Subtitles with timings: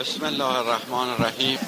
[0.00, 1.58] بسم الله الرحمن الرحیم.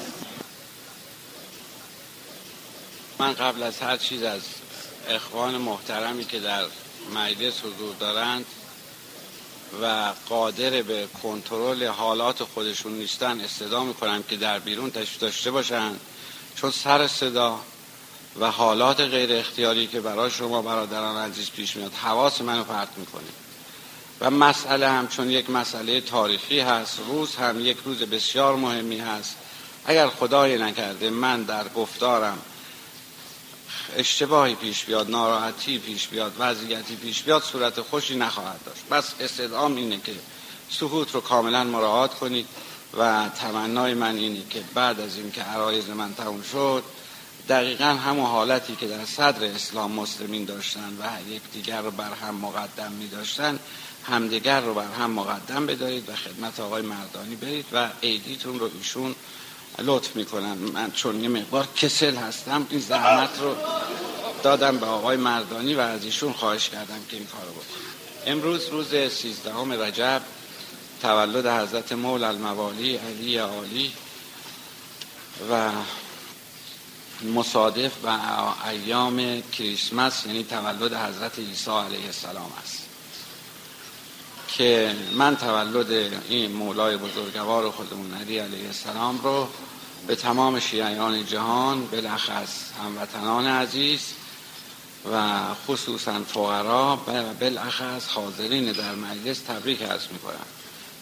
[3.18, 4.42] من قبل از هر چیز از
[5.08, 6.64] اخوان محترمی که در
[7.14, 8.44] مجلس حضور دارند
[9.82, 16.00] و قادر به کنترل حالات خودشون نیستن استدا می‌کنم که در بیرون تشریف داشته باشند
[16.56, 17.60] چون سر صدا
[18.40, 23.47] و حالات غیر اختیاری که برای شما برادران عزیز پیش میاد حواس منو پرت می‌کنه.
[24.20, 29.36] و مسئله هم چون یک مسئله تاریخی هست روز هم یک روز بسیار مهمی هست.
[29.86, 32.38] اگر خدای نکرده من در گفتارم
[33.96, 38.84] اشتباهی پیش بیاد ناراحتی پیش بیاد وضعیتی پیش بیاد صورت خوشی نخواهد داشت.
[38.90, 40.12] بس استدام اینه که
[40.70, 42.46] سکوت رو کاملا مراعات کنید
[42.98, 46.82] و تمنای من اینه که بعد از اینکه عرایز من تموم شد
[47.48, 52.34] دقیقا همون حالتی که در صدر اسلام مسلمین داشتن و یک دیگر رو بر هم
[52.34, 53.57] مقدم می داشتن
[54.10, 59.14] همدیگر رو بر هم مقدم بدارید و خدمت آقای مردانی برید و عیدیتون رو ایشون
[59.78, 60.54] لطف می‌کنن.
[60.54, 63.56] من چون یه مقدار کسل هستم این زحمت رو
[64.42, 67.88] دادم به آقای مردانی و از ایشون خواهش کردم که این کارو بکنم
[68.26, 70.22] امروز روز سیزدهم رجب
[71.02, 73.92] تولد حضرت مول الموالی علی عالی
[75.50, 75.70] و
[77.34, 78.18] مصادف و
[78.68, 82.77] ایام کریسمس یعنی تولد حضرت عیسی علیه السلام است.
[84.48, 89.48] که من تولد این مولای بزرگوار خودمون علی علیه السلام رو
[90.06, 94.00] به تمام شیعیان جهان بالاخص هموطنان عزیز
[95.12, 100.46] و خصوصا فقرا و بالاخص حاضرین در مجلس تبریک عرض می‌کنم.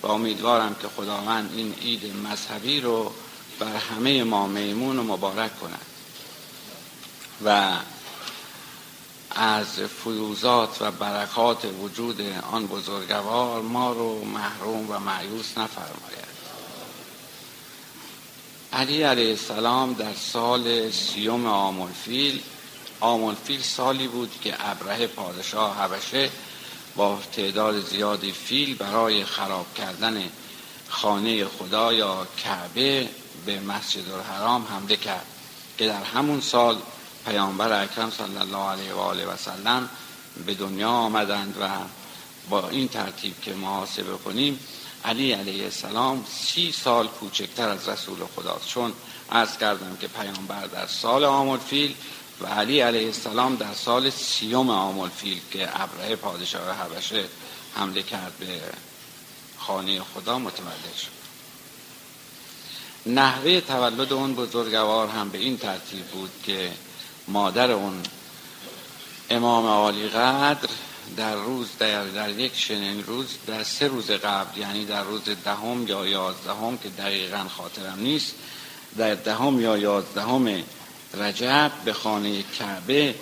[0.03, 3.13] و امیدوارم که خداوند این عید مذهبی رو
[3.59, 5.87] بر همه ما میمون و مبارک کند.
[7.45, 7.73] و
[9.37, 12.21] از فیوزات و برکات وجود
[12.53, 16.27] آن بزرگوار ما رو محروم و معیوس نفرماید.
[18.73, 22.41] علی علیه السلام در سال سیوم آمولفیل
[23.01, 26.31] آمولفیل سالی بود که ابره پادشاه حبشه
[26.97, 30.23] با تعداد زیادی فیل برای خراب کردن
[30.89, 33.09] خانه خدا یا کعبه
[33.47, 35.27] به مسجد الحرام حمله کرد
[35.79, 36.77] که در همون سال
[37.27, 39.89] پیامبر اکرم صلی الله علیه و آله و سلم
[40.47, 41.69] به دنیا آمدند و
[42.51, 44.61] با این ترتیب که محاسبه کنیم
[45.05, 48.69] علی علیه السلام سی سال کوچکتر از رسول خداست.
[48.69, 48.93] چون
[49.33, 51.95] عرض کردم که پیامبر در سال آمول فیل
[52.41, 57.25] و علی علیه السلام در سال سیوم آمول فیل که ابره پادشاه حبشه
[57.75, 58.61] حمله کرد به
[59.59, 61.17] خانه خدا متولد شد.
[63.07, 66.73] نحوه تولد اون بزرگوار هم به این ترتیب بود که
[67.29, 68.03] مادر اون
[69.31, 70.69] امام عالی قدر
[71.17, 75.87] در روز در, در یک شنین روز در سه روز قبل یعنی در روز دهم
[75.89, 78.35] یا یازدهم که دقیقا خاطرم نیست
[78.97, 80.63] در دهم یا یازدهم
[81.15, 83.15] رجب به خانه کعبه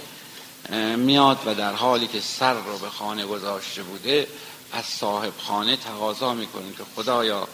[0.96, 4.26] میاد و در حالی که سر رو به خانه گذاشته بوده
[4.72, 7.48] از صاحب خانه تقاضا می‌کنه که خدایا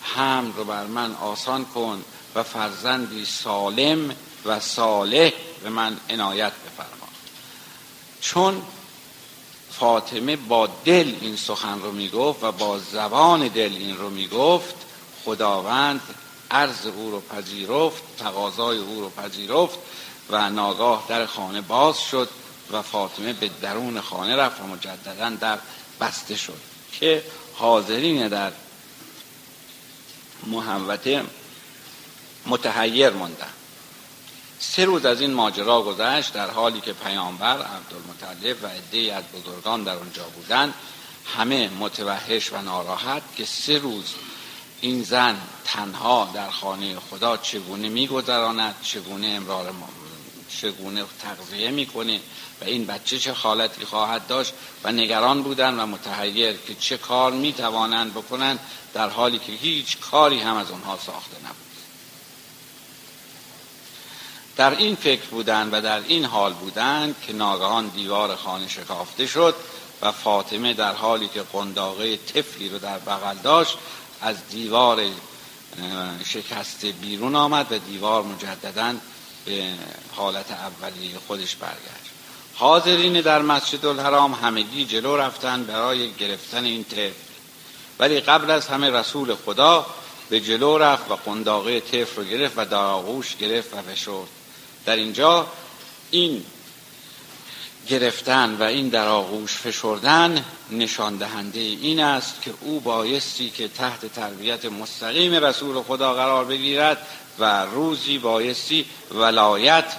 [0.00, 5.32] حمل رو بر من آسان کن و فرزندی سالم و صالح
[5.62, 7.08] به من عنایت بفرما.
[8.20, 8.62] چون
[9.70, 14.74] فاطمه با دل این سخن رو می‌گفت و با زبان دل این رو می‌گفت
[15.24, 16.00] خداوند
[16.50, 19.78] عرض او رو پذیرفت تقاضای او رو پذیرفت
[20.30, 22.28] و ناگاه در خانه باز شد
[22.72, 25.58] و فاطمه به درون خانه رفت و مجددا در
[26.00, 26.60] بسته شد.
[26.92, 27.24] که
[27.54, 28.52] حاضرین در
[30.46, 31.22] محوته
[32.46, 33.52] متحیر موندن.
[34.58, 39.84] سه روز از این ماجرا گذشت در حالی که پیامبر عبدالمطلب و عدهای از بزرگان
[39.84, 40.74] در آنجا بودند
[41.36, 44.14] همه متوحش و ناراحت که سه روز
[44.80, 49.72] این زن تنها در خانه خدا چگونه میگذراند چگونه امرار
[50.60, 52.20] چگونه تغذیه می‌کنه
[52.60, 54.52] و این بچه چه حالتی خواهد داشت
[54.84, 58.58] و نگران بودند و متحیر که چه کار می‌توانند بکنند
[58.94, 61.63] در حالی که هیچ کاری هم از اونها ساخته نبود.
[64.56, 69.54] در این فکر بودند و در این حال بودند که ناگهان دیوار خانه شکافته شد
[70.02, 73.78] و فاطمه در حالی که قنداقه طفلی رو در بغل داشت
[74.20, 75.02] از دیوار
[76.24, 78.94] شکسته بیرون آمد و دیوار مجددا
[79.44, 79.64] به
[80.12, 82.14] حالت اولی خودش برگشت.
[82.54, 87.12] حاضرین در مسجد الحرام همگی جلو رفتن برای گرفتن این طفل.
[87.98, 89.86] ولی قبل از همه رسول خدا
[90.30, 94.28] به جلو رفت و قنداقه طفل رو گرفت و در آغوش گرفت و فشرد
[94.86, 95.46] در اینجا
[96.10, 96.44] این
[97.88, 104.12] گرفتن و این در آغوش فشردن نشان دهنده این است که او بایستی که تحت
[104.12, 107.06] تربیت مستقیم رسول خدا قرار بگیرد
[107.38, 109.92] و روزی بایستی ولایت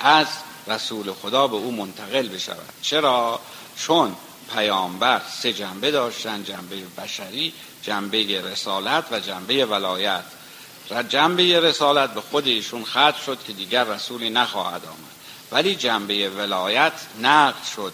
[0.00, 0.26] از
[0.66, 2.68] رسول خدا به او منتقل بشود.
[2.82, 3.40] چرا؟
[3.76, 4.16] چون
[4.54, 7.52] پیامبر سه جنبه داشتن جنبه بشری
[7.82, 10.24] جنبه رسالت و جنبه ولایت.
[10.90, 15.12] و جنبه رسالت به خود ایشون ختم شد که دیگر رسولی نخواهد آمد.
[15.52, 17.92] ولی جنبه ولایت نقد شد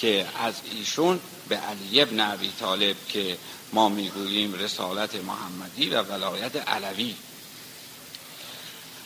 [0.00, 3.38] که از ایشون به علی ابن ابی طالب که
[3.72, 7.14] ما می‌گوییم رسالت محمدی و ولایت علوی.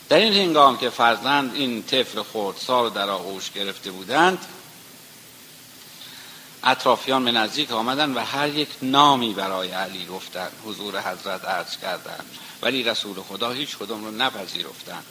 [0.08, 4.38] در این هنگام که فرزند این طفل خردسال در آغوش گرفته بودند
[6.64, 12.24] اطرافیان به نزدیک آمدند و هر یک نامی برای علی گفتند حضور حضرت عرض کردند
[12.62, 15.04] ولی رسول خدا هیچ کدوم رو نپذیرفتند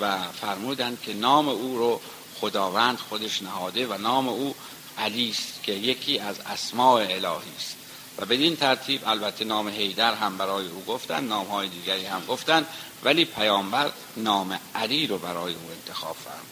[0.00, 2.00] و فرمودند که نام او رو
[2.40, 4.54] خداوند خودش نهاده و نام او
[4.98, 7.76] علی است که یکی از اسماع الهی است.
[8.18, 12.66] و بدین ترتیب البته نام حیدر هم برای او گفتن نام های دیگری هم گفتن
[13.04, 16.51] ولی پیامبر نام علی رو برای او انتخاب فرمودند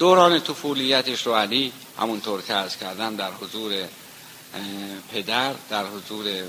[0.00, 3.88] دوران طفولیتش رو علی همونطور که از کردم در حضور
[5.12, 6.44] پدر در حضور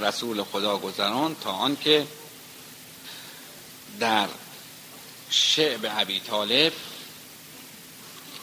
[0.00, 2.06] رسول خدا گذران تا آنکه
[4.00, 4.28] در
[5.30, 6.72] شعب عبی طالب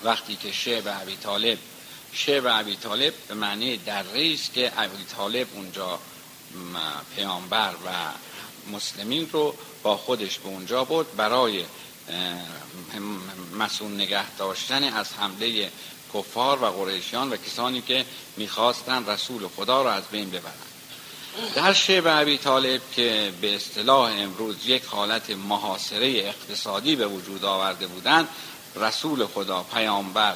[0.03, 1.57] وقتی که شعب عبی طالب
[2.13, 5.99] شعب عبی طالب به معنی در است که عبی طالب اونجا
[7.15, 7.89] پیامبر و
[8.71, 11.65] مسلمین رو با خودش به اونجا بود برای
[13.57, 15.71] مسئول نگه داشتن از حمله
[16.13, 18.05] کفار و قریشیان و کسانی که
[18.37, 20.69] می‌خواستند رسول خدا را از بین ببرند.
[21.55, 27.87] در شعب عبی طالب که به اصطلاح امروز یک حالت محاصره اقتصادی به وجود آورده
[27.87, 28.27] بودند
[28.75, 30.35] رسول خدا پیامبر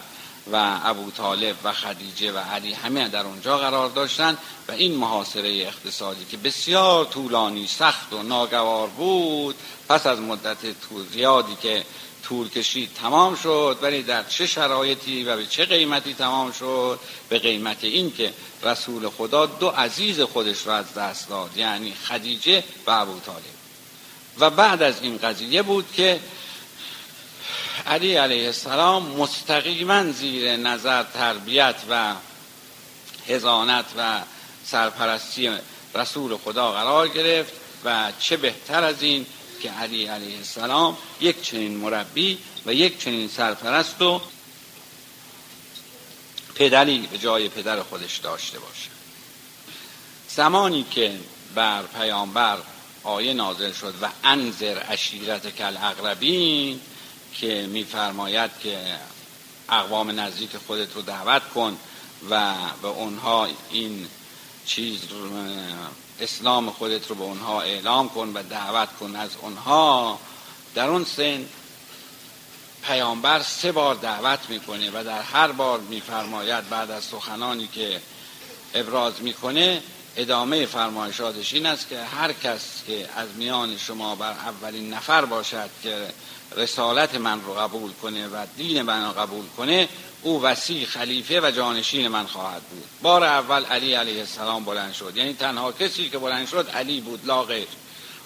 [0.51, 4.37] و ابو طالب و خدیجه و علی همه در اونجا قرار داشتند
[4.67, 9.55] و این محاصره اقتصادی که بسیار طولانی سخت و ناگوار بود
[9.89, 10.57] پس از مدت
[11.11, 11.83] زیادی که
[12.23, 16.99] طول کشید تمام شد ولی در چه شرایطی و به چه قیمتی تمام شد؟
[17.29, 22.63] به قیمت این که رسول خدا دو عزیز خودش را از دست داد یعنی خدیجه
[22.87, 23.43] و ابو طالب.
[24.39, 26.19] و بعد از این قضیه بود که
[27.87, 32.15] علی علیه السلام مستقیما زیر نظر تربیت و
[33.27, 34.21] هزانت و
[34.65, 35.51] سرپرستی
[35.95, 37.53] رسول خدا قرار گرفت
[37.85, 39.25] و چه بهتر از این
[39.61, 44.21] که علی علیه السلام یک چنین مربی و یک چنین سرپرست و
[46.55, 48.89] پدری به جای پدر خودش داشته باشه.
[50.29, 51.19] زمانی که
[51.55, 52.57] بر پیامبر
[53.03, 56.81] آیه نازل شد و انذر اشیرت کل اقربین
[57.35, 58.79] که میفرماید که
[59.69, 61.77] اقوام نزدیک خودت رو دعوت کن
[62.29, 64.07] و به اونها این
[64.65, 64.99] چیز
[66.19, 69.15] اسلام خودت رو به اونها اعلام کن و دعوت کن.
[69.15, 70.19] از اونها
[70.75, 71.45] در اون سن
[72.83, 78.01] پیامبر سه بار دعوت می‌کنه و در هر بار میفرماید بعد از سخنانی که
[78.73, 79.81] ابراز می‌کنه
[80.17, 85.69] ادامه فرمایشاتش این است که هر کس که از میان شما بر اولین نفر باشد
[85.83, 86.07] که
[86.57, 89.89] رسالت من رو قبول کنه و دین من رو قبول کنه
[90.21, 92.83] او وسیع خلیفه و جانشین من خواهد بود.
[93.01, 95.17] بار اول علی علیه السلام بلند شد.
[95.17, 97.67] یعنی تنها کسی که بلند شد علی بود لا غیر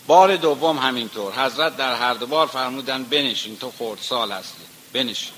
[0.07, 1.33] بار دوم همینطور.
[1.33, 4.63] حضرت در هر دو بار فرمودن بنشین تو خورد سال هستی.
[4.93, 5.33] بنشین.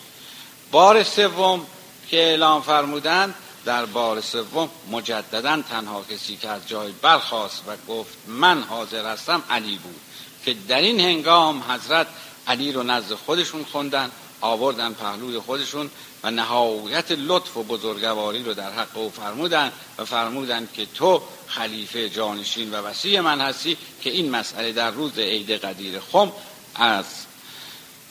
[0.71, 1.65] بار سوم
[2.09, 3.35] که اعلام فرمودند
[3.65, 9.43] در بار سوم مجددا تنها کسی که از جای برخواست و گفت من حاضر هستم
[9.49, 10.01] علی بود
[10.45, 12.07] که در این هنگام حضرت
[12.47, 14.11] علی رو نزد خودشون خوندن
[14.41, 15.89] آوردن پهلوی خودشون
[16.23, 22.09] و نهایت لطف و بزرگواری رو در حق او فرمودن و فرمودن که تو خلیفه
[22.09, 26.31] جانشین و وسیع من هستی که این مسئله در روز عید قدیر خم
[26.75, 27.05] از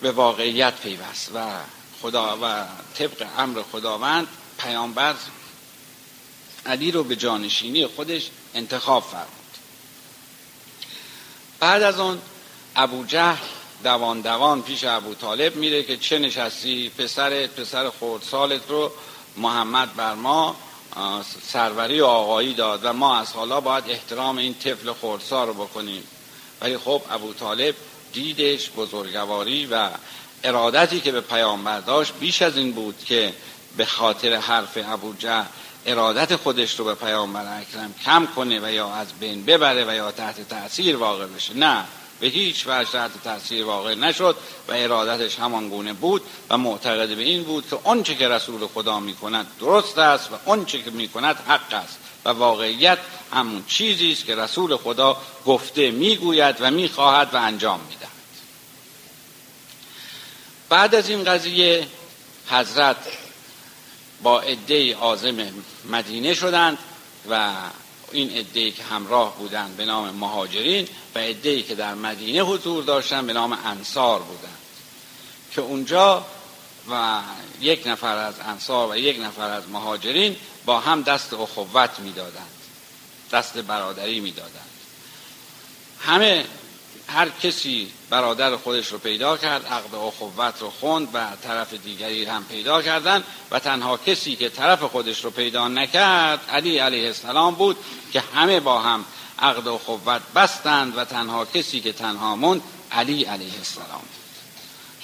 [0.01, 1.39] به واقعیت پیوست و
[2.03, 2.65] خدا و
[2.99, 4.29] طبق امر خداوند
[4.59, 5.15] پیامبر
[6.67, 9.29] علی رو به جانشینی خودش انتخاب فرمود.
[11.61, 12.19] بعد از اون
[12.77, 13.45] ابو جهل
[13.85, 18.93] دوان دوان پیش ابو طالب میره که چه نشستی؟ پسر پسر خردسالت رو
[19.37, 20.57] محمد بر ما
[21.43, 26.03] سروری و آقایی داد و ما از حالا باید احترام این طفل خردسال رو بکنیم.
[26.61, 27.75] ولی خب ابو طالب
[28.13, 29.91] دیدش بزرگواری و
[30.45, 33.35] ارادتی که به پیامبر داشت بیش از این بود که
[33.77, 35.15] به خاطر حرف ابو
[35.87, 40.13] ارادت خودش رو به پیامبر اکرم کم کنه و یا از بین ببره و یا
[40.13, 41.55] تحت تاثیر واقع بشه.
[41.55, 41.85] نه
[42.21, 44.37] به هیچ وجه تحت تاثیر واقع نشد
[44.69, 49.01] و ارادتش همان گونه بود و معتقد به این بود که آنچه که رسول خدا
[49.01, 52.99] می‌کند درست است و آنچه که می‌کند حق است و واقعیت
[53.33, 58.09] همون چیزی است که رسول خدا گفته می‌گوید و می‌خواهد و انجام می‌دهد.
[60.69, 61.87] بعد از این قضیه
[62.51, 62.97] حضرت
[64.23, 65.37] با عده عازم
[65.91, 66.79] مدینه شدند
[67.31, 67.53] و
[68.13, 73.27] این عده که همراه بودند به نام مهاجرین و عده که در مدینه حضور داشتند
[73.27, 74.59] به نام انصار بودند.
[75.53, 76.27] که اونجا
[76.91, 77.21] و
[77.61, 82.51] یک نفر از انصار و یک نفر از مهاجرین با هم دست اخوت می‌دادند.
[83.33, 84.71] دست برادری می‌دادند.
[86.01, 86.45] همه
[87.09, 92.45] هر کسی برادر خودش رو پیدا کرد عقد اخوت رو خوند و طرف دیگری هم
[92.45, 97.77] پیدا کردند و تنها کسی که طرف خودش رو پیدا نکرد علی علیه السلام بود
[98.13, 99.05] که همه با هم
[99.39, 102.63] عقد اخوت بستند و تنها کسی که تنها موند
[102.93, 104.03] علی علیه السلام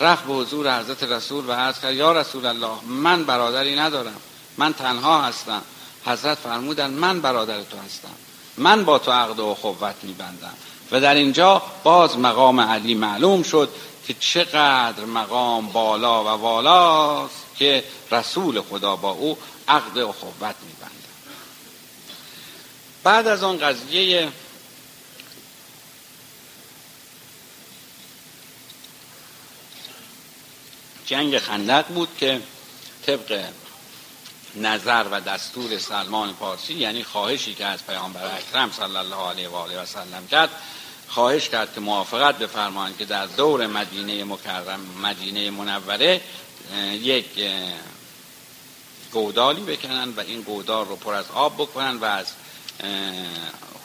[0.00, 4.20] رفت به حضور حضرت رسول و عرض کرد یا رسول الله من برادری ندارم
[4.58, 5.62] من تنها هستم.
[6.06, 8.14] حضرت فرمودن من برادر تو هستم
[8.56, 10.54] من با تو عقد و اخوت میبندم.
[10.94, 13.68] و در اینجا باز مقام علی معلوم شد
[14.06, 20.94] که چقدر مقام بالا و والاست که رسول خدا با او عقد اخوت میبنده
[23.02, 24.28] بعد از آن قضیه
[31.06, 32.40] جنگ خندق بود که
[33.06, 33.44] طبق
[34.54, 39.54] نظر و دستور سلمان پارسی یعنی خواهشی که از پیامبر اکرم صلی الله علیه و
[39.54, 40.50] آله و سلم کرد
[41.14, 46.21] خواهش کرد که موافقت بفرمایند که در دور مدینه مکرم مدینه منوره
[46.92, 47.26] یک
[49.12, 52.26] گودالی بکنن و این گودال رو پر از آب بکنن و از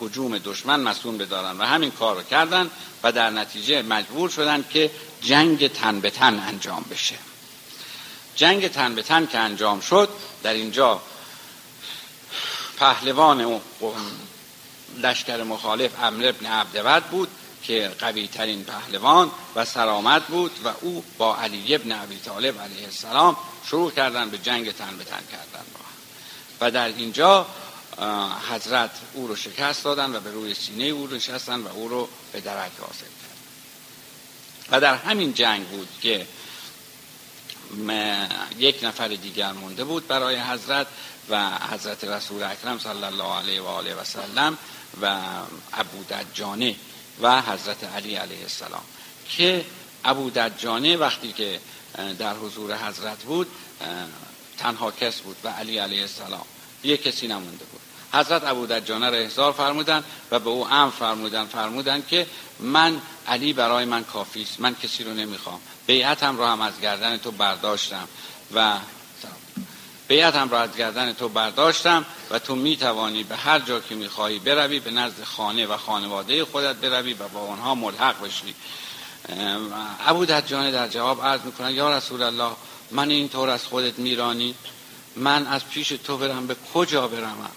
[0.00, 2.70] حجوم دشمن مسئول بدارن و همین کار رو کردن
[3.02, 4.90] و در نتیجه مجبور شدن که
[5.22, 7.14] جنگ تن به تن انجام بشه.
[8.36, 10.08] جنگ تن به تن که انجام شد
[10.42, 11.00] در اینجا
[12.76, 13.60] پهلوان
[14.96, 17.28] لشکر مخالف امر ابن عبدود بود
[17.62, 22.84] که قوی ترین پهلوان و سرامت بود و او با علی ابن ابی طالب علیه
[22.84, 25.64] السلام شروع کردن به جنگ تن به تن کردن
[26.60, 27.46] و در اینجا
[28.50, 32.08] حضرت او رو شکست دادن و به روی سینه او رو نشستن و او رو
[32.32, 33.36] به درک حاصل کرد
[34.70, 36.26] و در همین جنگ بود که
[38.58, 40.86] یک نفر دیگر مونده بود برای حضرت
[41.30, 44.58] و حضرت رسول اکرم صلی الله علیه و آله و سلم
[45.02, 45.18] و
[45.72, 46.76] ابو دجانه
[47.22, 48.82] و حضرت علی علیه السلام.
[49.28, 49.64] که
[50.04, 51.60] ابو دجانه وقتی که
[52.18, 53.46] در حضور حضرت بود
[54.58, 56.44] تنها کس بود و علی علیه السلام.
[56.82, 57.80] یک کسی نمونده بود.
[58.12, 62.26] حضرت ابو دجانه را احضار فرمودن و به او امر فرمودن فرمودن که
[62.60, 63.00] من
[63.30, 64.60] علی برای من کافی است.
[64.60, 65.60] من کسی رو نمی‌خوام.
[65.86, 68.08] بیعتم را هم از گردن تو برداشتم.
[68.54, 68.76] و
[70.08, 74.08] بیعتم را از گردن تو برداشتم و تو می توانی به هر جا که می
[74.08, 78.54] خواهی بروی به نزد خانه و خانواده خودت بروی و با آنها ملحق بشی.
[80.06, 82.50] ابو دجانه در جواب عرض می‌کنن یا رسول الله
[82.90, 84.54] من اینطور از خودت میرانی؟
[85.16, 86.46] من از پیش تو برم.
[86.46, 87.50] به کجا برم؟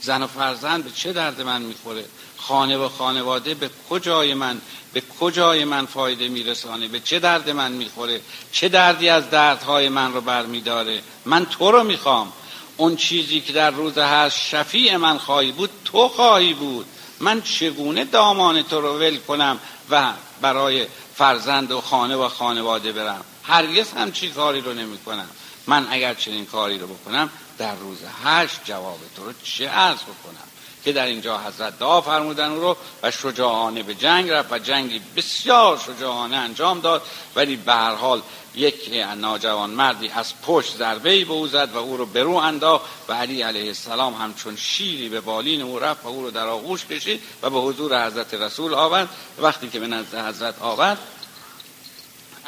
[0.00, 2.04] زن و فرزند به چه درد من می‌خوره؟
[2.40, 4.60] خانه و خانواده به کجای من
[4.92, 8.20] به کجای من فایده میرسانه؟ به چه درد من می‌خوره؟
[8.52, 12.32] چه دردی از دردهای من رو برمیداره؟ من تو رو می‌خوام.
[12.76, 16.86] اون چیزی که در روز هست شفیع من خواهی بود تو خواهی بود.
[17.20, 19.58] من چگونه دامان تو رو ول کنم
[19.90, 25.28] و برای فرزند و خانه و خانواده برم؟ هرگز هم چی کاری رو نمی کنم
[25.66, 30.48] من اگر چنین کاری رو بکنم در روز هشت جواب تو رو چه عرض بکنم؟
[30.84, 35.00] که در اینجا حضرت دعا فرمودن او رو و شجاعانه به جنگ رفت و جنگی
[35.16, 37.02] بسیار شجاعانه انجام داد.
[37.36, 38.22] ولی به هر حال
[38.54, 43.12] یک ناجوان مردی از پشت ضربه به او زد و او رو برو انداخت و
[43.12, 47.22] علی علیه السلام همچون شیری به بالین او رفت و او رو در آغوش کشید
[47.42, 49.08] و به حضور حضرت رسول آورد.
[49.38, 50.98] وقتی که به نزد حضرت آورد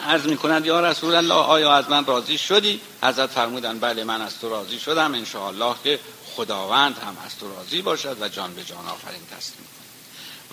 [0.07, 4.23] عرض می کند یا رسول الله آیا از من راضی شدی؟ حضرت فرمودن بله من
[4.23, 5.27] از تو راضی شدم ان
[5.85, 5.99] که
[6.37, 9.67] خداوند هم از تو راضی باشد و جان به جان آفرین تسلیم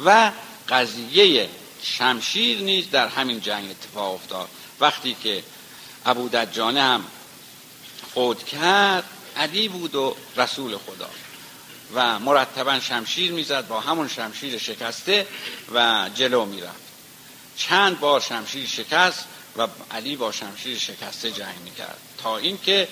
[0.06, 0.32] و
[0.70, 1.50] قضیه
[1.84, 4.50] شمشیر نیز در همین جنگ اتفاق افتاد.
[4.80, 5.44] وقتی که
[6.06, 7.06] ابو دجانه هم
[8.14, 9.04] فوت کرد
[9.38, 11.10] علی بود و رسول خدا.
[11.94, 15.28] و مرتبا شمشیر می‌زد با همون شمشیر شکسته
[15.74, 16.82] و جلو می‌رفت.
[17.58, 19.26] چند بار شمشیر شکست
[19.58, 21.98] و علی با شمشیر شکسته جنگ می‌کرد.
[22.18, 22.88] تا اینکه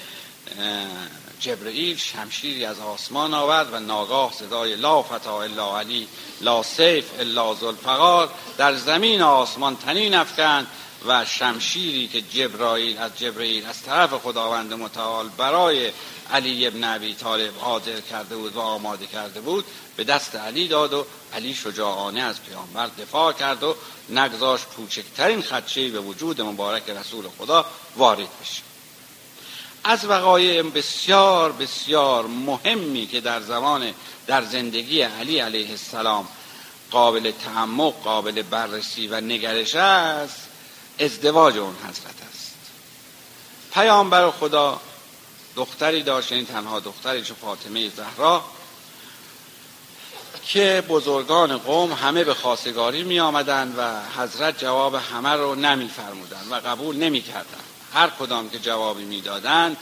[1.40, 6.08] جبرئیل شمشیری از آسمان آورد و ناگاه صدای لا فتا الا علی
[6.42, 10.68] لا سیف الا ذوالفقار در زمین آسمان تنین افکند
[11.08, 15.92] و شمشیری که جبرائیل از جبرئیل از طرف خداوند متعال برای
[16.32, 20.94] علی ابن ابی طالب حاضر کرده بود و آماده کرده بود به دست علی داد
[20.94, 23.76] و علی شجاعانه از پیامبر دفاع کرد و
[24.10, 27.66] نگذاش کوچکترین خدشه به وجود مبارک رسول خدا
[27.98, 28.67] وارد بشه.
[29.88, 33.94] از وقایع بسیار بسیار مهمی که در زمان
[34.28, 36.28] در زندگی علی علیه السلام
[36.92, 40.48] قابل تعمق قابل بررسی و نگرش است
[41.00, 42.56] ازدواج اون حضرت است
[43.74, 44.80] پیامبر خدا
[45.56, 48.44] دختری داشت این تنها دختری چه فاطمه زهرا
[50.48, 56.48] که بزرگان قوم همه به خواستگاری می آمدن و حضرت جواب همه رو نمی فرمودن
[56.52, 57.77] و قبول نمی کردن.
[57.98, 59.78] هر کدام که جوابی می‌دادند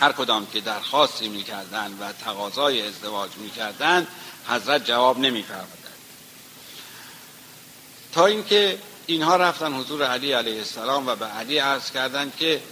[0.00, 4.08] هر کدام که درخواستی می‌کردند و تقاضای ازدواج می‌کردند
[4.48, 5.94] حضرت جواب نمیفرمودند.
[8.12, 12.62] تا اینکه اینها رفتن حضور علی علیه السلام و به علی عرض کردند که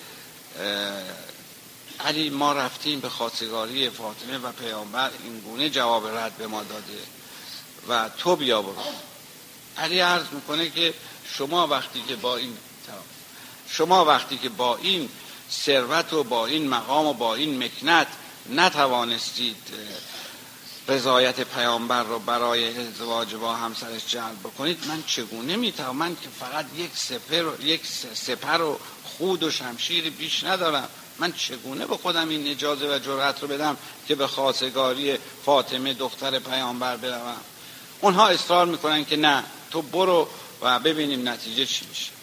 [2.00, 6.98] علی ما رفتیم به خواستگاری فاطمه و پیامبر این گونه جواب رد به ما داده
[7.88, 8.84] و تو بیا برو.
[9.76, 10.94] علی عرض می‌کنه که
[11.32, 12.56] شما وقتی که با این
[13.70, 15.08] شما وقتی که با این
[15.50, 18.06] ثروت و با این مقام و با این مکنت
[18.50, 19.56] نتوانستید
[20.88, 26.66] رضایت پیامبر رو برای ازدواج با همسرش جلب بکنید من چگونه می‌توانم؟ من که فقط
[26.76, 27.80] یک سپر یک
[28.14, 30.88] سپر و خود و شمشیر بیش ندارم.
[31.18, 33.76] من چگونه به خودم این اجازه و جرأت رو بدم
[34.08, 37.36] که به خواستگاری فاطمه دختر پیامبر بروم؟
[38.00, 40.28] اونها اصرار می‌کنن که نه تو برو
[40.62, 42.17] و ببینیم نتیجه چی میشه.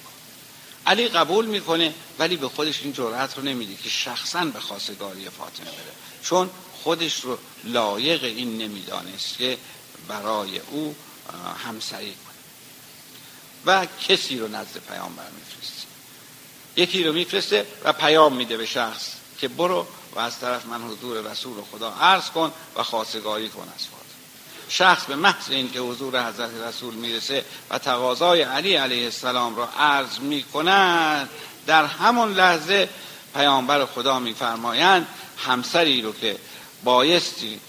[0.87, 5.65] علی قبول می‌کنه ولی به خودش این جرأت رو نمیده که شخصا به خواستگاری فاطمه
[5.65, 5.93] بره.
[6.23, 6.49] چون
[6.83, 9.57] خودش رو لایق این نمی‌دانست که
[10.07, 10.95] برای او
[11.65, 12.35] همسری کنه
[13.65, 15.87] و کسی رو نزد پیامبر میفرسته.
[16.75, 21.31] یکی رو میفرسته و پیام میده به شخص که برو و از طرف من حضور
[21.31, 23.87] رسول خدا عرض کن و خواستگاری کن از
[24.69, 30.19] شخص به محض اینکه حضور حضرت رسول می‌رسه و تقاضای علی علیه السلام را عرض
[30.19, 31.29] می‌کنند
[31.67, 32.89] در همون لحظه
[33.35, 36.37] پیامبر خدا میفرمایند همسری رو که
[36.83, 37.59] بایستی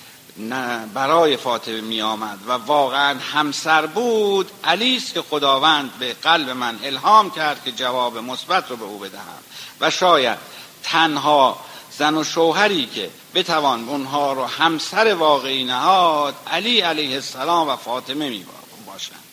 [0.94, 6.78] برای فاطمه می آمد و واقعا همسر بود علی است که خداوند به قلب من
[6.84, 9.38] الهام کرد که جواب مثبت رو به او بدهم.
[9.80, 10.38] و شاید
[10.82, 11.58] تنها
[11.98, 18.28] زن و شوهری که بتوان اونها رو همسر واقعی نهاد علی علیه السلام و فاطمه
[18.28, 18.46] می
[18.86, 19.24] باشند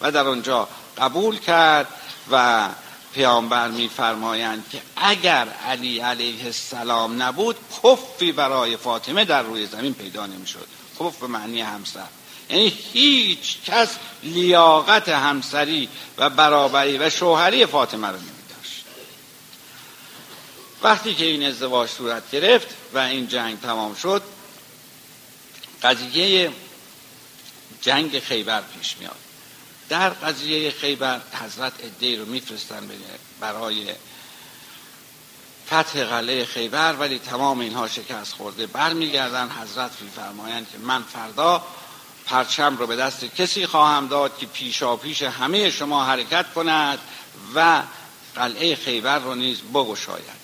[0.00, 1.86] و در اونجا قبول کرد
[2.30, 2.68] و
[3.14, 10.26] پیامبر میفرمایند که اگر علی علیه السلام نبود کفی برای فاطمه در روی زمین پیدا
[10.26, 10.66] نمی‌شد
[11.00, 12.06] کف به معنی همسر.
[12.50, 13.88] یعنی هیچ کس
[14.22, 18.37] لیاقت همسری و برابری و شوهری فاطمه رو نمی
[20.82, 24.22] وقتی که این ازدواج صورت گرفت و این جنگ تمام شد
[25.82, 26.52] قضیه
[27.80, 29.16] جنگ خیبر پیش میاد.
[29.88, 32.90] در قضیه خیبر حضرت ادهی رو میفرستن
[33.40, 33.86] برای
[35.66, 38.66] فتح قلعه خیبر ولی تمام اینها شکست خورده.
[38.66, 41.64] برمیگردن حضرت میفرمایند که من فردا
[42.26, 46.98] پرچم رو به دست کسی خواهم داد که پیشا پیش همه شما حرکت کند
[47.54, 47.82] و
[48.34, 50.37] قلعه خیبر رو نیز بگشاید.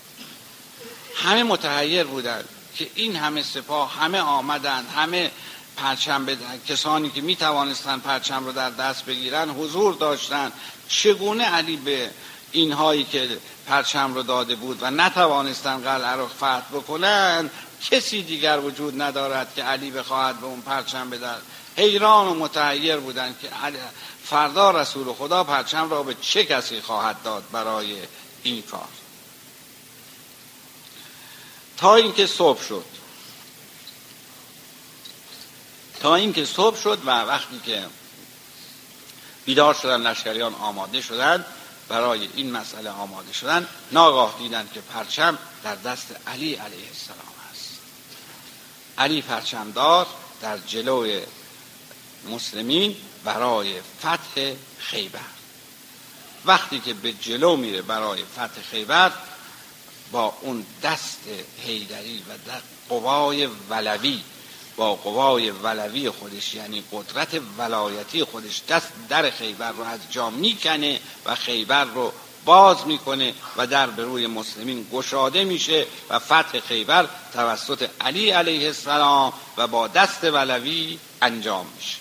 [1.15, 5.31] همه متحیر بودند که این همه سپاه همه آمدند همه
[5.77, 6.59] پرچم بدن.
[6.67, 10.53] کسانی که می توانستند پرچم رو در دست بگیرن حضور داشتند
[10.87, 12.09] چگونه علی به
[12.51, 17.49] اینهایی که پرچم رو داده بود و نتوانستند قلعه رو فتح بکنن
[17.91, 21.41] کسی دیگر وجود ندارد که علی بخواهد به اون پرچم بدهد
[21.77, 23.49] حیران و متحیر بودند که
[24.23, 27.95] فردا رسول خدا پرچم را به چه کسی خواهد داد برای
[28.43, 28.87] این کار؟
[31.85, 32.85] تا اینکه صبح شد.
[35.99, 37.85] تا اینکه صبح شد و وقتی که
[39.45, 41.45] بیدار شدن لشکریان آماده شدند
[41.89, 47.79] برای این مسئله آماده شدن ناگاه دیدند که پرچم در دست علی علیه السلام است.
[48.97, 50.07] علی پرچمدار
[50.41, 51.21] در جلوی
[52.29, 55.19] مسلمین برای فتح خیبر.
[56.45, 59.11] وقتی که به جلو میره برای فتح خیبر
[60.11, 61.19] با اون دست
[61.65, 62.51] هیدری و
[62.89, 64.21] قوای ولوی
[64.77, 70.99] با قوای ولوی خودش یعنی قدرت ولایتی خودش دست در خیبر رو از جا می‌کنه
[71.25, 72.13] و خیبر رو
[72.45, 78.67] باز می‌کنه و در به روی مسلمین گشاده میشه و فتح خیبر توسط علی علیه
[78.67, 81.97] السلام و با دست ولوی انجام میشه.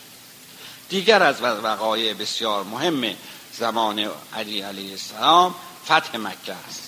[0.89, 3.15] دیگر از وقایع بسیار مهم
[3.59, 6.84] زمان علی علیه السلام فتح مکه است.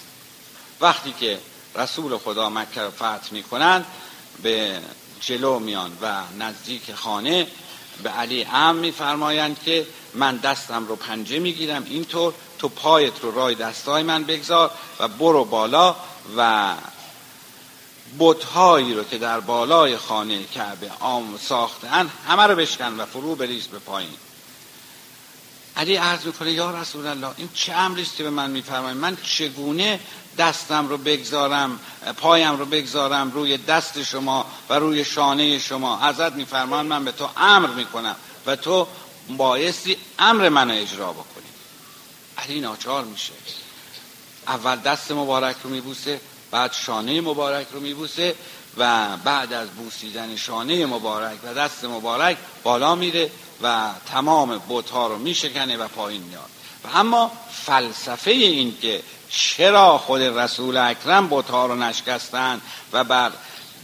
[0.81, 1.39] وقتی که
[1.77, 3.87] رسول خدا مکه رو فتح می‌کنند
[4.43, 4.81] به
[5.21, 7.47] جلو میان و نزدیک خانه
[8.03, 13.55] به علی ام میفرمایند که من دستم رو پنجه می‌گیرم اینطور تو پایت رو رای
[13.55, 15.97] دستای من بگذار و برو بالا
[16.37, 16.75] و
[18.19, 23.67] بتهایی رو که در بالای خانه کعبه عام ساختن همه رو بشکن و فرو بریز
[23.67, 24.17] به پایین.
[25.77, 30.01] علی عرض می‌کنه یا رسول الله این چه امریست که به من میفرمایید؟ من چگونه
[30.39, 31.81] دستم رو بگذارم
[32.17, 36.09] پایم رو بگذارم روی دست شما و روی شانه شما.
[36.09, 38.87] حضرت میفرمان من به تو امر می‌کنم و تو
[39.29, 41.47] بایستی امر منو اجرا بکنی.
[42.39, 43.33] علی ناچار میشه.
[44.49, 46.21] اول دست مبارک رو میبوسه
[46.51, 48.35] بعد شانه مبارک رو میبوسه
[48.77, 53.31] و بعد از بوسیدن شانه مبارک و دست مبارک بالا میره
[53.63, 56.51] و تمام بوتها رو میشکنه و پایین میاد
[56.85, 57.33] و اما
[57.67, 62.61] فلسفه این که چرا خود رسول اکرم بوتها رو نشکستن
[62.93, 63.33] و بر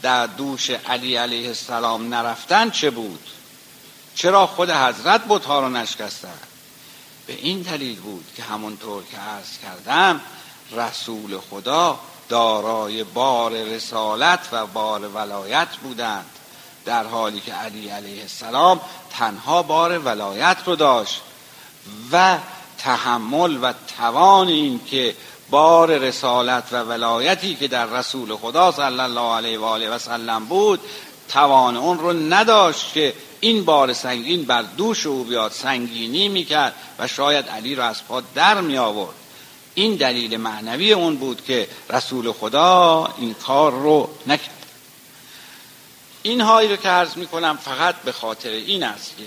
[0.01, 3.29] در دوش علی علیه السلام نرفتن چه بود؟
[4.15, 6.39] چرا خود حضرت بوتها رو نشکستن؟
[7.27, 10.21] به این دلیل بود که همونطور که عرض کردم
[10.71, 16.25] رسول خدا دارای بار رسالت و بار ولایت بودند
[16.85, 21.21] در حالی که علی علیه السلام تنها بار ولایت رو داشت
[22.11, 22.37] و
[22.77, 25.15] تحمل و توان این که
[25.49, 30.45] بار رسالت و ولایتی که در رسول خدا صلی الله علیه و آله و سلم
[30.45, 30.79] بود
[31.29, 37.07] توان اون رو نداشت که این بار سنگین بر دوش او بیاد سنگینی می‌کرد و
[37.07, 39.15] شاید علی را از پا در می آورد
[39.75, 44.65] این دلیل معنوی اون بود که رسول خدا این کار رو نکرد.
[46.23, 49.23] این هایی رو که عرض می کنم فقط به خاطر این است که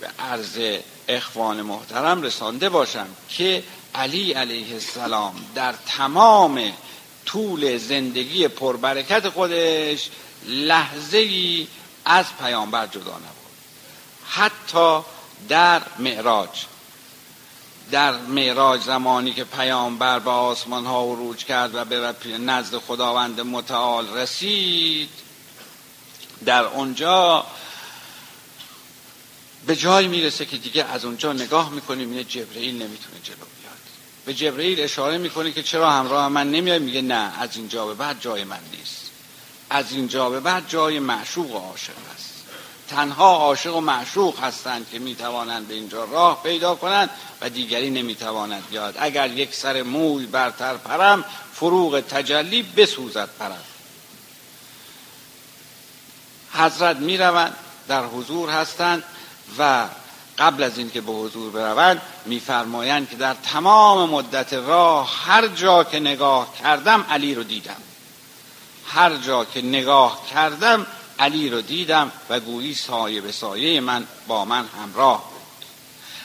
[0.00, 3.62] به عرض اخوان محترم رسانده باشم که
[3.96, 6.72] علی علیه السلام در تمام
[7.26, 10.10] طول زندگی پربرکت خودش
[10.46, 11.66] لحظه ای
[12.04, 13.56] از پیامبر جدا نبود.
[14.28, 15.00] حتی
[15.48, 16.64] در معراج
[17.90, 24.16] در معراج زمانی که پیامبر به آسمان ها عروج کرد و به نزد خداوند متعال
[24.16, 25.08] رسید
[26.44, 27.46] در اونجا
[29.66, 33.36] به جای می‌رسه که دیگه از اونجا نگاه می‌کنیم اینه جبرئیل نمی‌تونه جلو
[34.26, 38.20] به جبرئیل اشاره می‌کنه که چرا همراه من نمیای؟ میگه نه از اینجا به بعد
[38.20, 39.10] جای من نیست.
[39.70, 42.44] از اینجا به بعد جای معشوق و عاشق است.
[42.88, 47.10] تنها عاشق و معشوق هستند که می‌توانند به اینجا راه پیدا کنند
[47.40, 48.94] و دیگری نمی‌تواند بیاد.
[48.98, 53.64] اگر یک سر موی برتر پرم فروغ تجلی بسوزد پرم.
[56.52, 57.56] حضرت می‌روند
[57.88, 59.02] در حضور هستند
[59.58, 59.86] و
[60.38, 66.00] قبل از اینکه به حضور بروند میفرمایند که در تمام مدت راه هر جا که
[66.00, 67.76] نگاه کردم علی رو دیدم.
[68.86, 70.86] هر جا که نگاه کردم
[71.18, 75.36] علی رو دیدم و گویی سایه به سایه من با من همراه بود.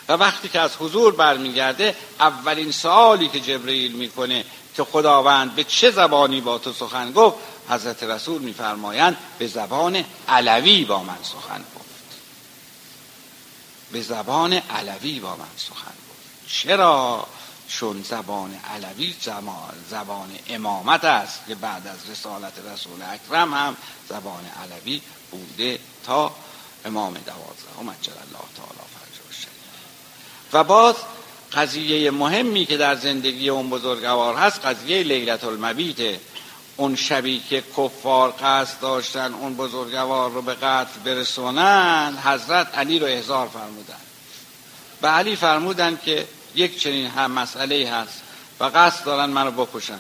[0.10, 4.46] و وقتی که از حضور برمیگرده اولین سوالی که جبرئیل می‌کنه
[4.76, 7.38] که خداوند به چه زبانی با تو سخن گفت
[7.70, 11.81] حضرت رسول میفرمایند به زبان علوی با من سخن گفت.
[13.92, 16.48] به زبان علوی با من سخن گفت.
[16.48, 17.28] چرا؟
[17.68, 19.16] چون زبان علوی
[19.90, 23.78] زبان امامت است که بعد از رسالت رسول اکرم هم
[24.10, 25.02] زبان علوی
[25.32, 26.36] بوده تا
[26.86, 27.80] امام دوازده.
[27.80, 29.48] مجل الله تعالی فرج
[30.54, 30.96] و باز
[31.54, 36.20] قضیه مهمی که در زندگی اون بزرگوار هست قضیه لیلت المبیت.
[36.82, 43.06] اون شبی که کفار قصد داشتن اون بزرگوار رو به قتل برسونن حضرت علی رو
[43.06, 44.00] احضار فرمودن.
[45.02, 48.22] به علی فرمودن که یک چنین هم مسئله هست
[48.60, 50.00] و قصد دارن منو بکشن.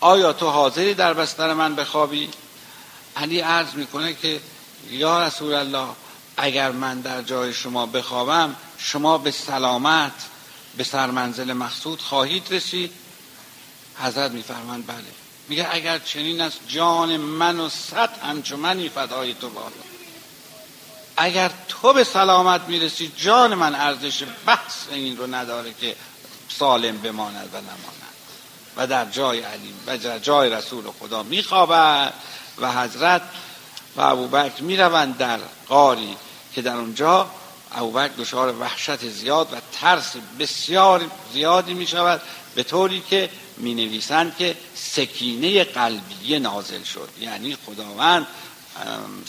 [0.00, 2.30] آیا تو حاضری در بستر من بخوابی؟
[3.16, 4.40] علی عرض می‌کنه که
[4.90, 5.88] یا رسول الله
[6.36, 10.12] اگر من در جای شما بخوابم شما به سلامت
[10.76, 12.92] به سرمنزل مقصود خواهید رسید.
[13.98, 15.23] حضرت میفرمند بله.
[15.48, 18.56] میگه اگر چنین است جان من و صد همچو
[18.94, 19.70] فدای تو بالا.
[21.16, 25.96] اگر تو به سلامت می‌رسی جان من ارزش بحث این رو نداره که
[26.48, 28.04] سالم بماند و نماند.
[28.76, 32.12] و در جای علیم و در جای رسول خدا میخوابد
[32.58, 33.22] و حضرت
[33.96, 36.16] و ابوبکر می‌روند در قاری
[36.54, 37.30] که در اونجا
[37.74, 42.20] ابوبکر دچار وحشت زیاد و ترس بسیار زیادی می شود
[42.54, 47.08] به طوری که می نویسند که سکینه قلبی نازل شد.
[47.20, 48.26] یعنی خداوند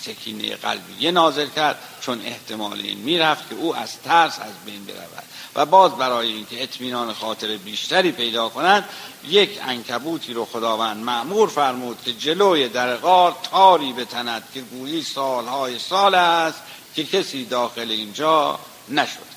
[0.05, 5.23] سکینه قلبی نازل کرد چون احتمال این می‌رفت که او از ترس از بین برود.
[5.55, 8.89] و باز برای اینکه اطمینان خاطر بیشتری پیدا کنند
[9.27, 15.79] یک انکبوتی رو خداوند معمور فرمود که جلوی در غار تاری بتند که گویی سالهای
[15.79, 16.61] سال است.
[16.95, 19.35] که کسی داخل اینجا نشد.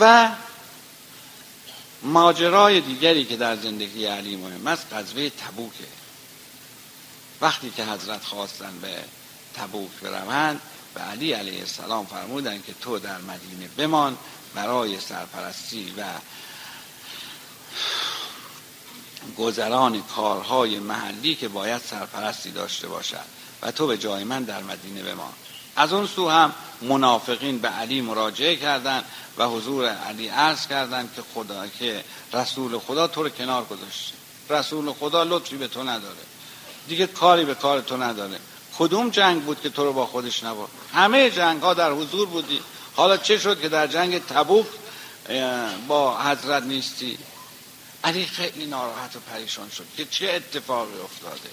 [0.00, 0.30] و
[2.02, 5.84] ماجرای دیگری که در زندگی علی مهم است قضوه تبوکه.
[7.40, 9.04] وقتی که حضرت خواستن به
[9.54, 10.60] تبوک بروند
[10.94, 14.18] به علی علیه السلام فرمودن که تو در مدینه بمان
[14.54, 16.04] برای سرپرستی و
[19.38, 23.35] گذران کارهای محلی که باید سرپرستی داشته باشد.
[23.72, 25.32] تو به جای من در مدینه بمان.
[25.76, 26.52] از اون سو هم
[26.82, 29.04] منافقین به علی مراجعه کردند
[29.38, 34.14] و حضور علی عرض کردند که خدا که رسول خدا تو رو کنار گذاشته.
[34.50, 36.16] رسول خدا لطفی به تو نداره.
[36.88, 38.38] دیگه کاری به کار تو نداره.
[38.78, 42.60] کدوم جنگ بود که تو رو با خودش نبرد؟ همه جنگ ها در حضور بودی.
[42.96, 44.66] حالا چه شد که در جنگ تبوک
[45.88, 47.18] با حضرت نیستی؟
[48.04, 51.50] علی خیلی ناراحت و پریشان شد که چه اتفاقی افتاده؟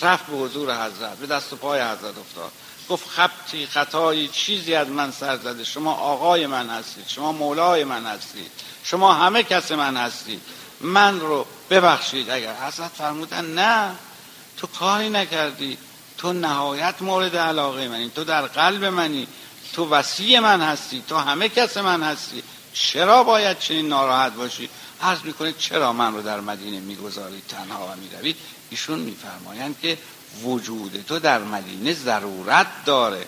[0.00, 2.52] رفت به حضور حضرت به دست و پای حضرت افتاد.
[2.88, 5.64] گفت خبتی خطایی چیزی از من سر زده.
[5.64, 8.50] شما آقای من هستید شما مولای من هستید
[8.84, 10.42] شما همه کس من هستید.
[10.80, 12.54] من رو ببخشید اگر.
[12.54, 13.94] حضرت فرمودن نه
[14.56, 15.78] تو کاری نکردی.
[16.18, 18.10] تو نهایت مورد علاقه منی.
[18.10, 19.26] تو در قلب منی.
[19.72, 21.04] تو وسیع من هستی.
[21.08, 22.42] تو همه کس من هستی.
[22.74, 24.68] چرا باید چنین ناراحت باشی؟
[25.02, 28.36] عرض می‌کنه چرا من رو در مدینه می‌گذارید تنها و می‌روید؟
[28.70, 29.98] ایشون میفرمایند که
[30.42, 33.26] وجود تو در مدینه ضرورت داره.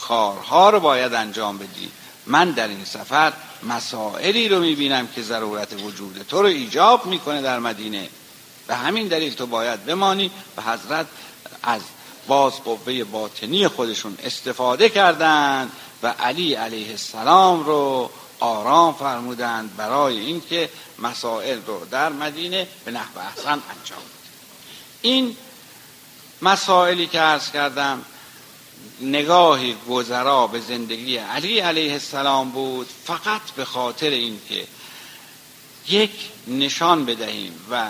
[0.00, 1.90] کارها رو باید انجام بدی.
[2.26, 7.58] من در این سفر مسائلی رو می‌بینم که ضرورت وجود تو رو ایجاب می‌کنه در
[7.58, 8.08] مدینه.
[8.66, 11.06] به همین دلیل تو باید بمانی و حضرت
[11.62, 11.80] از
[12.26, 20.70] باز قوه باطنی خودشون استفاده کردند و علی علیه السلام رو آرام فرمودند برای اینکه
[20.98, 24.30] مسائل رو در مدینه به نحو احسن انجام بده.
[25.02, 25.36] این
[26.42, 28.04] مسائلی که عرض کردم
[29.00, 34.66] نگاهی گذرا به زندگی علی علیه السلام بود فقط به خاطر اینکه
[35.88, 36.10] یک
[36.46, 37.88] نشان بدهیم و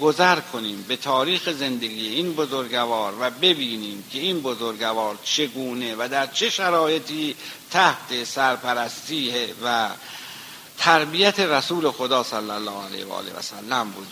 [0.00, 6.26] گذر کنیم به تاریخ زندگی این بزرگوار و ببینیم که این بزرگوار چگونه و در
[6.26, 7.36] چه شرایطی
[7.70, 9.32] تحت سرپرستی
[9.64, 9.88] و
[10.78, 14.08] تربیت رسول خدا صلی الله علیه و آله و سلم بوده.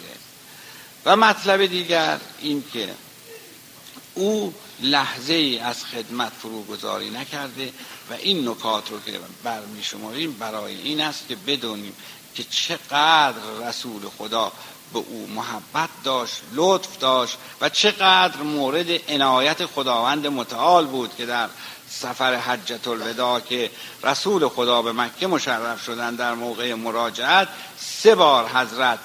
[1.04, 2.94] و مطلب دیگر این که
[4.14, 7.72] او لحظه ای از خدمت فروگذاری نکرده
[8.10, 11.92] و این نکات رو که برمی شماریم برای این است که بدونیم
[12.34, 14.52] که چقدر رسول خدا
[14.92, 21.48] به او محبت داشت لطف داشت و چقدر مورد عنایت خداوند متعال بود که در
[21.88, 23.70] سفر حجت الوداع که
[24.04, 28.98] رسول خدا به مکه مشرف شدن در موقع مراجعت سه بار حضرت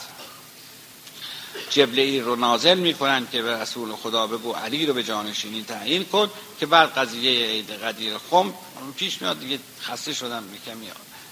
[1.69, 6.29] جبلئیل رو نازل می‌کنن که به رسول خدا بگو علی رو به جانشینی تعیین کن
[6.59, 8.53] که بعد قضیه عید قدیر خم
[8.95, 10.87] پیش میاد دیگه خسته شدم کمی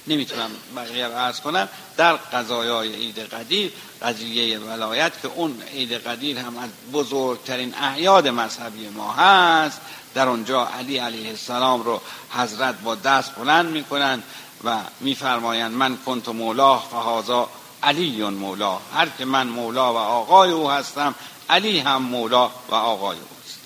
[0.09, 6.37] نمی‌تونم بقیه رو عرض کنم در قضایای عید قدیر قضیه ولایت که اون عید قدیر
[6.37, 9.81] هم از بزرگترین احیاد مذهبی ما هست
[10.13, 14.23] در اونجا علی علیه السلام رو حضرت با دست بلند می‌کنن
[14.63, 17.49] و میفرمایند من کنت مولا فهازا
[17.83, 21.15] علی مولا هر که من مولا و آقای او هستم
[21.49, 23.59] علی هم مولا و آقای اوست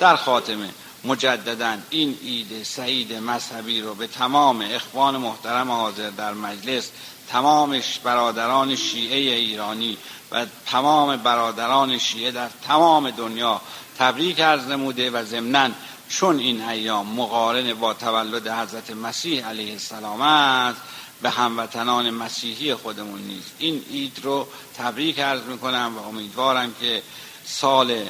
[0.00, 0.68] در خاتمه
[1.04, 6.90] مجددا این عید سعید مذهبی رو به تمام اخوان محترم حاضر در مجلس
[7.28, 9.96] تمام برادران شیعه ایرانی
[10.32, 13.60] و تمام برادران شیعه در تمام دنیا
[13.98, 15.70] تبریک عرض نموده و ضمنا
[16.08, 20.80] چون این ایام مقارن با تولد حضرت مسیح علیه السلام است
[21.22, 23.52] به هموطنان مسیحی خودمون نیست.
[23.58, 27.02] این عید رو تبریک عرض می‌کنم و امیدوارم که
[27.44, 28.04] سال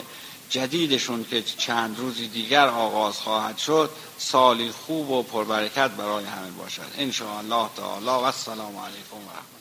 [0.50, 6.82] جدیدشون که چند روزی دیگر آغاز خواهد شد سالی خوب و پربرکت برای همه باشد.
[6.98, 9.59] ان الله تعالی و السلام علیکم و رحمت